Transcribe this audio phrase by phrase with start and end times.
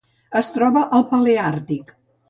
[0.39, 1.99] Es troba al Paleàrtic.